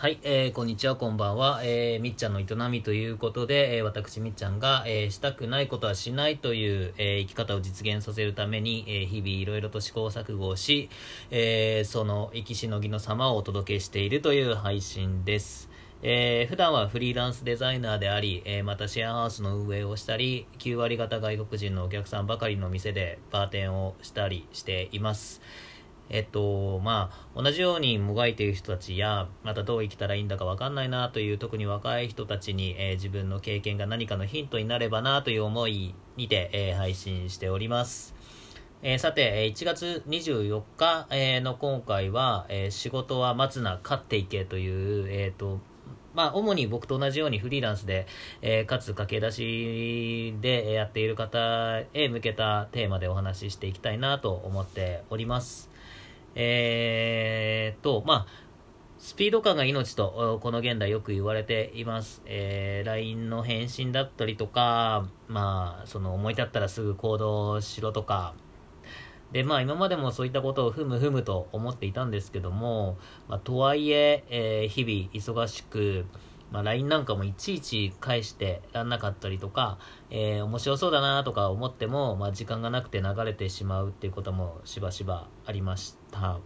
[0.00, 1.60] はい、えーこんにちは、こんばんは。
[1.64, 10.88] えーみっちゃんの営みということで、えー私、みっちゃんが、えーしたくないことはしないという、えー生き方を実現させるために、えー日々いろいろと試行錯誤をし、
[11.32, 15.68] えーその生きしのぎの様をお届けしているという配信です。
[16.04, 25.40] えー普段はフリーランスデザイナーであり、えーまたシェアハウスの運営をしたり、9割方外国人のお客さんばかりの店でバーテンをしたりしています。
[26.10, 38.14] えっと、まあ、同じようにもがいている人たちや、またどう生きたらいいんだかわかんないなという、特に若い人たちに、えー自分の経験が何かのヒントになればなという思いにて、えー配信しております。
[38.82, 45.60] えーさて、1月24日、えの今回は、えー仕事は待つな、勝っていけという、えっ、と、
[46.14, 48.06] まあ、主に僕と同じようにフリーランスで、
[48.40, 55.67] えーかつ駆け出しでやっている方へ向けたテーマでお話ししていきたいなと思っております。
[56.40, 58.26] えーっと、まあ、
[58.96, 62.22] スピード感が命と、この現代よく言われています。
[62.26, 68.34] えー LINE の返信だったりとか、まあ、その思い立ったらすぐ行動しろとか、
[69.32, 76.06] で、まあ今までもそういったことをふむふむと思っていたんですけども、まあとはいえ、えー日々忙しく、
[76.50, 79.78] まあ LINE なんかもいちいち返してやんなかったりとか、
[80.10, 86.38] えー面白そうだなとか思っても、まあ時間がなくて流れてしまうっていうこともしばしばありました。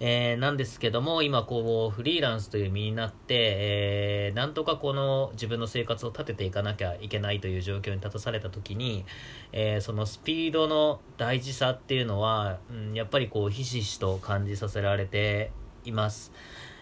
[0.00, 9.04] えーなんですけども、今こう、フリーランスという身になって、えーなんとかこの自分の生活を立てていかなきゃいけないという状況に立たされた時に、
[9.52, 15.50] えーそのスピードの大事さっていうのは、うん、やっぱりこう、ひしひしと感じさせられて
[15.84, 16.32] います。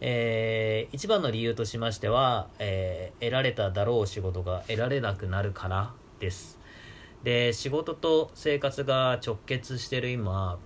[0.00, 6.58] えー一番の理由としましては、えー得られただろう仕事が得られなくなるからです。
[7.24, 10.58] で、仕事と生活が直結してる今、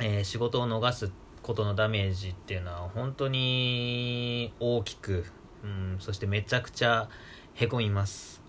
[0.00, 1.10] えー仕事を逃す
[1.42, 5.24] ことのダメージっていうのは本当に大きく、
[5.64, 7.08] うん、そしてめちゃくちゃ
[7.54, 8.42] へこみます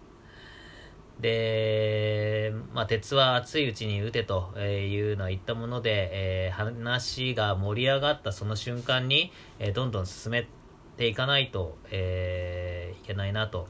[1.19, 10.47] で、まあ、鉄は熱いうちに打てというのは言ったもので、えー話が盛り上がったその瞬間に、えーどんどん進め
[10.97, 13.67] ていかないと、えーいけないなと。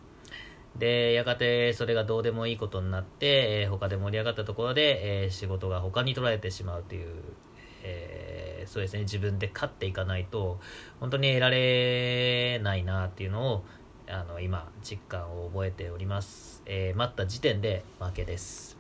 [0.78, 7.16] でやがてそれがどうでもいいことになって、えー他で盛り上がったところで、えー仕事が他に取られてしまうという、
[7.84, 9.02] えーそうですね。
[9.02, 10.60] 自分で勝っていかないと
[11.00, 13.66] 本当に得られないなっていうのを
[14.12, 18.78] あの今実感を覚えております、えー待った時点で負けです。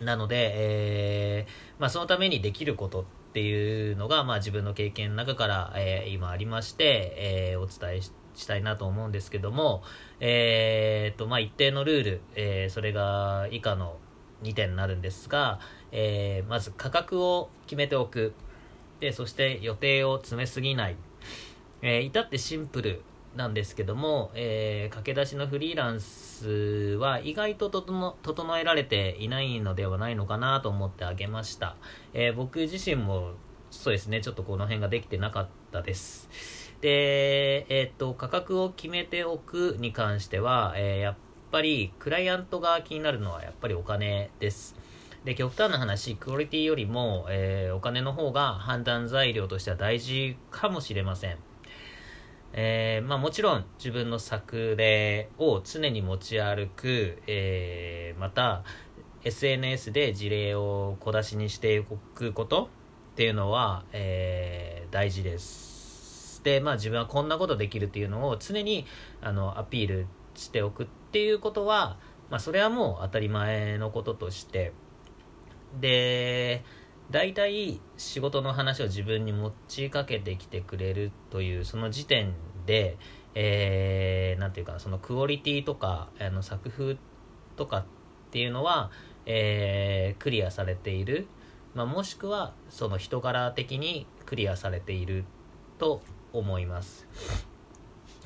[0.00, 9.82] なので、えーまあ、そのためにできることっていうのが、まあ、自分の経験の中から、えー今ありまして、えお伝えしたいなと思うんですけども、
[10.20, 13.96] えーとまあ、一定のルール、えそれが以下の
[14.42, 15.58] 2点になるんですが、
[15.90, 18.34] えまず価格を決めておく。
[19.00, 20.96] でそして予定を詰めすぎない、
[21.82, 23.02] えー至ってシンプル
[23.38, 31.76] なんですけども、えー駆け出しのフリーランスは意外と整えられていないのではないのかなと思ってあげました、
[32.14, 33.34] えー僕自身も
[33.70, 36.28] そうですねちょっとこの辺ができてなかったです。
[36.80, 41.16] で、えーと価格を決めておくに関しては、えやっ
[41.52, 44.74] ぱりクライアントが気になるのはやっぱりお金です。
[45.24, 51.38] で極端な話クオリティよりも、えお金の方が判断材料としては大事かもしれません。
[52.52, 58.64] えーまあ、もちろん自分の作例を常に持ち歩く、えーまた
[59.24, 62.70] SNS で事例を小出しにしておくこと
[63.12, 66.40] っていうのは、えー大事です。
[66.42, 68.86] で、まあ、自分はこんなことできるっていうのを常に
[69.20, 71.98] あのアピールしておくっていうことは、
[72.30, 74.72] まあ、それはもう当たり前のこととして。
[75.80, 76.64] で
[77.10, 82.34] 大体仕事の話を自分に持ちかけてきてくれるというその時点
[82.66, 82.98] で、
[83.34, 86.96] えーていうかなそのクオリティとかあの作風
[87.56, 87.84] とかっ
[88.30, 88.90] ていうのは、
[89.26, 91.26] えークリアされている、
[91.74, 95.24] まあ、もしくはその人柄的にクリアされている
[95.78, 96.02] と
[96.32, 97.06] 思います。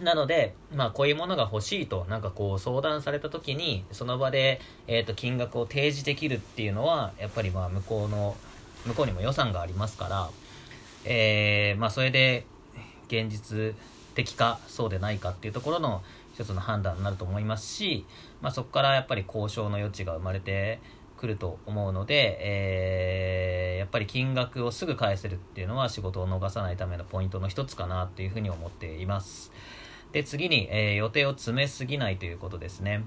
[0.01, 8.37] なので、まあ、こういうものが欲しいとなんかこう相談された時にその場で、えー、と金額を提示できるっていうのはやっぱりまあ向こうの
[8.87, 10.31] 向こうにも予算がありますから、
[11.05, 12.47] えーまあ、それで
[13.09, 13.75] 現実
[14.15, 16.03] 的かそうでないかっていうところの
[16.35, 18.07] 一つの判断になると思いますし、
[18.41, 20.81] まあ、そこからやっぱり交渉の余地が生まれて
[21.17, 29.51] くると思うので、えーやっぱり金額をすぐ返せるっていうのは仕事を逃さないためのポイントの一つかなっていうふうに思っています。
[30.13, 33.05] で次に、えー予定を詰めすぎないということですね。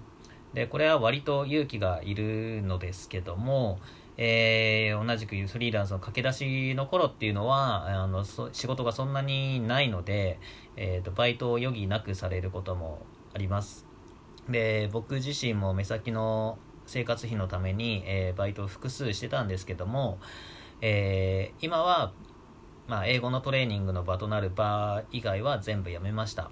[0.54, 3.80] でこれは割と勇気がいるのですけども、
[4.18, 10.40] えー、同じくフリーランスの駆け出しの頃っていうのはあの仕事がそんなにないので、
[10.78, 13.86] えーと、バイトを余儀なくされることもあります。
[14.50, 20.20] で僕自身も目先の生活費のために、えー、バイトを複数してたんですけども、
[20.82, 22.14] えー、今は、
[22.88, 26.52] まあ、英語のトレーニングの場となる場以外は全部やめました。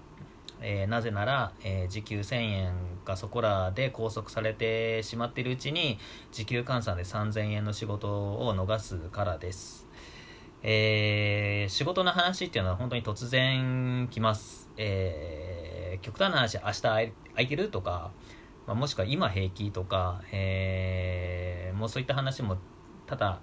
[0.66, 2.72] えー、なぜなら、えー、時給1000円
[3.04, 5.98] がそこらで拘束されてしまっているうちに
[6.32, 9.86] 時給換算で3000円の仕事を逃すからです、
[10.62, 15.34] えー、仕事の話っていうのは本当に突然来ます、えー
[16.04, 18.10] 極端な話明日空いてるとか、
[18.66, 22.58] まあ、もしくは今平気とか、えもうそういった話も
[23.06, 23.40] 多々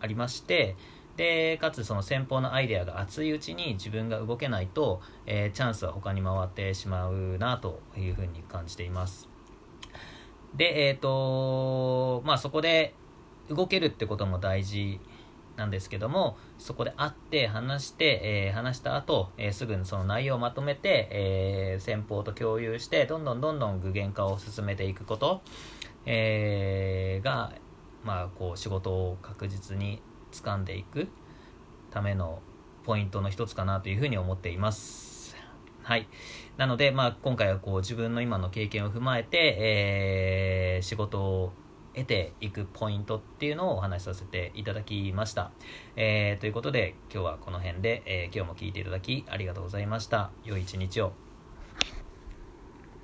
[0.00, 0.76] ありまして
[1.16, 9.28] でかつその先方のアイデアが熱いうちに自分が動けないと、えー、チャンスは他に回ってしまうなというふうに感じています。
[10.56, 12.94] でえっ、ー、とまあそこで
[13.48, 15.00] 動けるってことも大事
[15.56, 25.42] なんですけどもそこで会って話して、えー、話した後、えー、すぐにその内容をまとめて、えー、先方と共有してどんどんどんどん具現化を進めていくこと、
[26.06, 27.52] えが、
[28.04, 31.08] まあ、こう仕事を確実に掴んでいく
[31.90, 32.40] ための
[32.84, 35.36] ポイントの一つかなというふうに思っています。
[35.82, 36.08] はい。
[36.56, 41.52] なので、まあ、今回はこう自分の今の経験を踏まえて、えー、仕事を
[41.94, 45.50] 得ていくポイントっていうのをお話しさせていただきました。
[45.96, 50.30] えー、ということで、今日はこの辺で、えー、今日も聞いていただきありがとうございました。
[50.44, 51.29] 良い一日を。